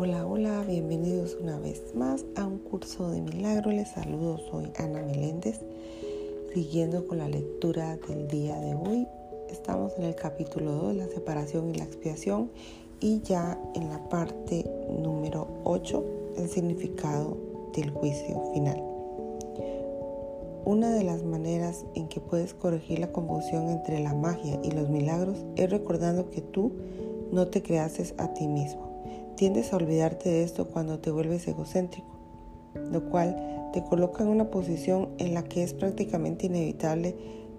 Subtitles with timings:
[0.00, 3.72] Hola, hola, bienvenidos una vez más a un curso de milagro.
[3.72, 5.58] Les saludo, soy Ana Meléndez.
[6.54, 9.08] Siguiendo con la lectura del día de hoy,
[9.50, 12.48] estamos en el capítulo 2, la separación y la expiación,
[13.00, 16.04] y ya en la parte número 8,
[16.36, 17.36] el significado
[17.74, 18.80] del juicio final.
[20.64, 24.90] Una de las maneras en que puedes corregir la confusión entre la magia y los
[24.90, 26.70] milagros es recordando que tú
[27.32, 28.87] no te creases a ti mismo.
[29.38, 32.18] Tiendes a olvidarte de esto cuando te vuelves egocéntrico,
[32.74, 37.16] lo cual te coloca en una posición en la que es prácticamente inevitable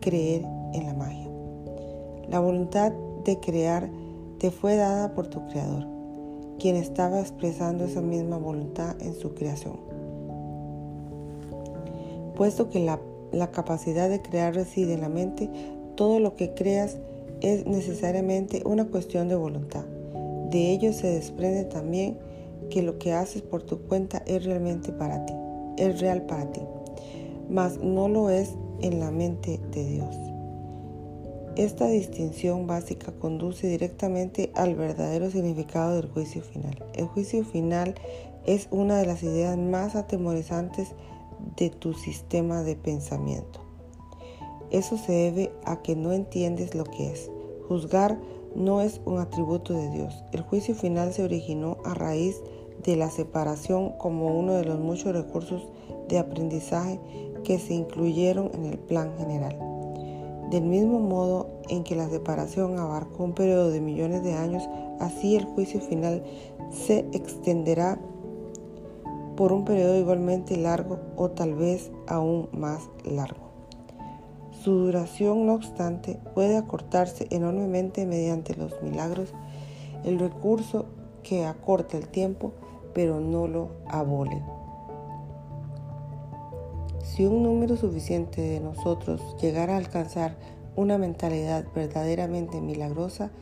[0.00, 1.28] creer en la magia.
[2.28, 2.92] La voluntad
[3.24, 3.90] de crear
[4.38, 5.88] te fue dada por tu creador,
[6.60, 9.92] quien estaba expresando esa misma voluntad en su creación
[12.34, 12.98] puesto que la,
[13.52, 15.48] capacidad de crear reside en la mente,
[15.94, 16.96] todo lo que creas
[17.40, 19.84] es necesariamente una cuestión de voluntad.
[20.52, 22.18] De ello se desprende también
[22.68, 25.32] que lo que haces por tu cuenta es realmente para ti,
[25.78, 26.60] es real para ti,
[27.48, 30.14] mas no lo es en la mente de Dios.
[31.56, 36.84] Esta distinción básica conduce directamente al verdadero significado del juicio final.
[36.94, 37.94] El juicio final
[38.44, 40.88] es una de las ideas más atemorizantes
[41.56, 43.60] de tu sistema de pensamiento.
[44.70, 47.30] Eso se debe a que no entiendes lo que es.
[47.68, 48.18] Juzgar
[48.54, 50.24] no es un atributo de Dios.
[50.32, 52.42] El juicio final se originó a raíz
[52.84, 55.66] de la separación como uno de los muchos recursos
[56.08, 57.00] de aprendizaje
[57.44, 59.58] que se incluyeron en el plan general.
[60.50, 64.68] Del mismo modo en que la separación abarcó un periodo de millones de años,
[65.00, 66.22] así el juicio final
[66.70, 67.98] se extenderá
[69.36, 73.51] por un periodo igualmente largo o tal vez aún más largo.
[74.62, 79.34] Su duración, no obstante, puede acortarse enormemente mediante los milagros,
[80.04, 80.86] el recurso
[81.24, 82.52] que acorta el tiempo,
[82.94, 84.40] pero no lo abole.
[87.02, 90.36] Si un número suficiente de nosotros llegara a alcanzar
[90.76, 93.32] una mentalidad verdaderamente milagrosa,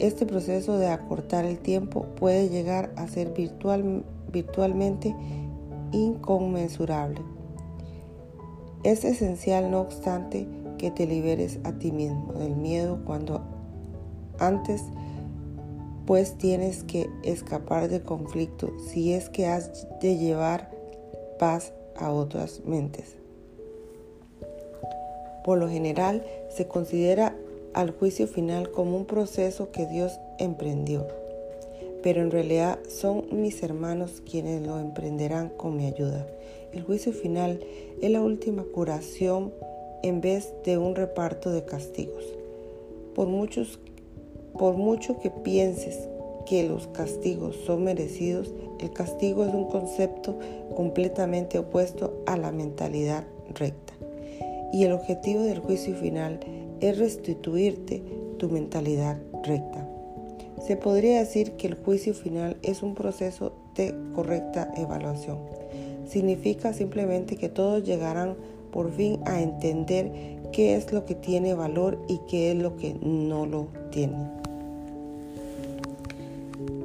[0.00, 5.14] este proceso de acortar el tiempo puede llegar a ser virtual, virtualmente
[5.92, 7.35] inconmensurable.
[8.86, 10.46] Es esencial, no obstante,
[10.78, 13.42] que te liberes a ti mismo del miedo cuando
[14.38, 14.80] antes
[16.06, 20.70] pues tienes que escapar del conflicto si es que has de llevar
[21.36, 23.16] paz a otras mentes.
[25.44, 27.34] Por lo general se considera
[27.74, 31.08] al juicio final como un proceso que Dios emprendió
[32.06, 36.24] pero en realidad son mis hermanos quienes lo emprenderán con mi ayuda.
[36.72, 37.58] El juicio final
[38.00, 39.52] es la última curación
[40.04, 42.22] en vez de un reparto de castigos.
[43.16, 43.80] Por, muchos,
[44.56, 45.98] por mucho que pienses
[46.46, 50.38] que los castigos son merecidos, el castigo es un concepto
[50.76, 53.94] completamente opuesto a la mentalidad recta.
[54.72, 56.38] Y el objetivo del juicio final
[56.78, 58.00] es restituirte
[58.38, 59.95] tu mentalidad recta.
[60.64, 65.38] Se podría decir que el juicio final es un proceso de correcta evaluación.
[66.08, 68.36] Significa simplemente que todos llegarán
[68.70, 70.10] por fin a entender
[70.52, 74.16] qué es lo que tiene valor y qué es lo que no lo tiene.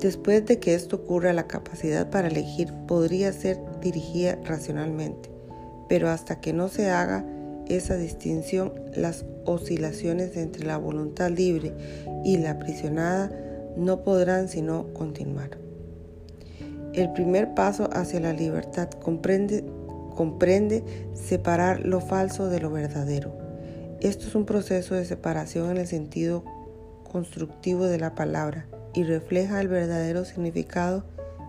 [0.00, 5.30] Después de que esto ocurra, la capacidad para elegir podría ser dirigida racionalmente,
[5.88, 7.24] pero hasta que no se haga
[7.68, 11.72] esa distinción, las oscilaciones entre la voluntad libre
[12.24, 13.30] y la aprisionada
[13.76, 15.58] no podrán sino continuar.
[16.92, 19.62] El primer paso hacia la libertad comprende,
[21.14, 23.32] separar lo falso de lo verdadero.
[24.00, 26.44] Esto es un proceso de separación en el sentido
[27.10, 31.04] constructivo de la palabra y refleja el verdadero significado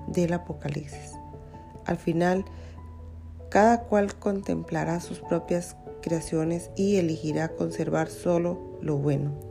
[0.07, 1.13] del Apocalipsis.
[1.85, 2.45] Al final,
[3.49, 9.50] cada cual contemplará sus propias creaciones y elegirá conservar solo lo bueno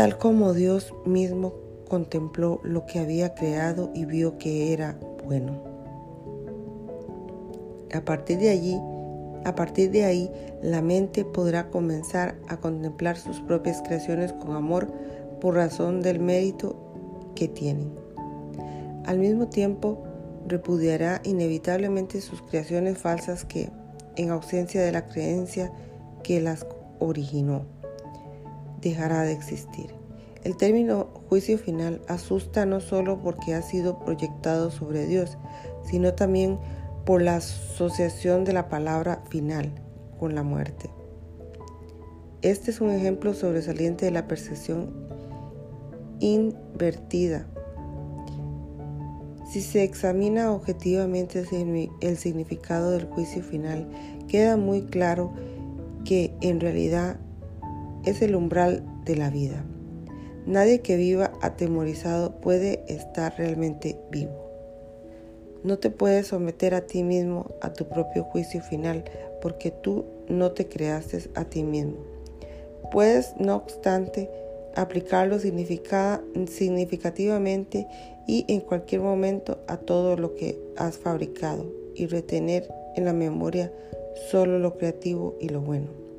[0.00, 1.52] tal como Dios mismo
[1.86, 5.62] contempló lo que había creado y vio que era bueno.
[7.92, 8.80] A partir de allí,
[9.44, 10.32] a partir de ahí,
[10.62, 14.90] la mente podrá comenzar a contemplar sus propias creaciones con amor
[15.38, 16.76] por razón del mérito
[17.34, 17.92] que tienen.
[19.04, 20.02] Al mismo tiempo,
[20.46, 23.68] repudiará inevitablemente sus creaciones falsas que,
[24.16, 25.70] en ausencia de la creencia
[26.22, 26.66] que las
[27.00, 27.66] originó,
[28.80, 29.94] dejará de existir.
[30.42, 35.36] El término juicio final asusta no solo porque ha sido proyectado sobre Dios,
[35.84, 36.58] sino también
[37.04, 39.70] por la asociación de la palabra final
[40.18, 40.90] con la muerte.
[42.42, 45.08] Este es un ejemplo sobresaliente de la percepción
[46.20, 47.46] invertida
[49.50, 51.44] Si se examina objetivamente
[52.00, 53.88] el significado del juicio final,
[54.28, 55.32] queda muy claro
[56.04, 57.18] que en realidad
[58.04, 59.64] es el umbral de la vida.
[60.46, 64.48] Nadie que viva atemorizado puede estar realmente vivo.
[65.62, 69.04] No te puedes someter a ti mismo a tu propio juicio final
[69.42, 71.98] porque tú no te creaste a ti mismo.
[72.90, 74.30] Puedes, no obstante,
[74.74, 77.86] aplicarlo significativamente
[78.26, 82.66] y en cualquier momento a todo lo que has fabricado y retener
[82.96, 83.70] en la memoria
[84.30, 86.09] solo lo creativo y lo bueno.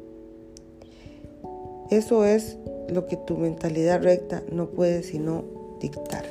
[1.91, 2.57] Eso es
[2.87, 5.43] lo que tu mentalidad recta no puede sino
[5.81, 6.23] dictar.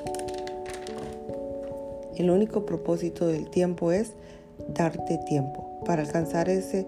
[2.17, 4.15] El único propósito del tiempo es
[4.75, 6.87] darte tiempo para alcanzar ese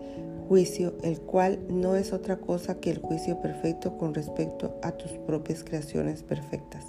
[0.49, 5.13] juicio, el cual no es otra cosa que el juicio perfecto con respecto a tus
[5.13, 6.87] propias creaciones perfectas.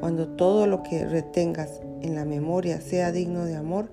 [0.00, 3.90] Cuando todo lo que retengas en la memoria sea digno de amor,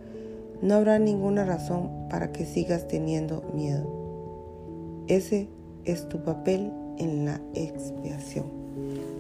[0.62, 5.04] no habrá ninguna razón para que sigas teniendo miedo.
[5.08, 5.50] Ese
[5.84, 8.46] es tu papel en la expiación.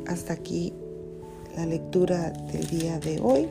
[0.08, 0.74] Hasta aquí
[1.56, 3.48] la lectura del día de hoy.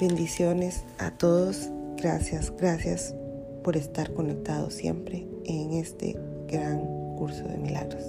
[0.00, 1.68] Bendiciones a todos.
[1.96, 3.14] Gracias, gracias
[3.62, 6.16] por estar conectados siempre en este
[6.48, 6.80] gran
[7.16, 8.04] curso de milagros.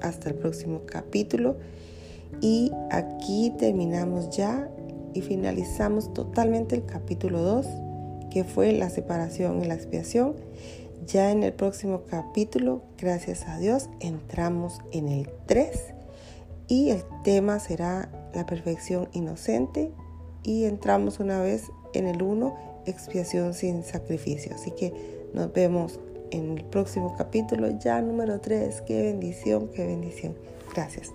[0.00, 1.56] Hasta el próximo capítulo.
[2.40, 4.70] Y aquí terminamos ya
[5.14, 7.66] y finalizamos totalmente el capítulo 2,
[8.30, 10.34] que fue la separación y la expiación.
[11.06, 15.94] Ya en el próximo capítulo, gracias a Dios, entramos en el 3
[16.66, 19.90] y el tema será la perfección inocente
[20.42, 21.64] y entramos una vez
[21.94, 24.54] en el 1, expiación sin sacrificio.
[24.54, 24.92] Así que
[25.32, 25.98] nos vemos
[26.30, 28.82] en el próximo capítulo, ya número 3.
[28.82, 30.36] Qué bendición, qué bendición.
[30.74, 31.12] Gracias.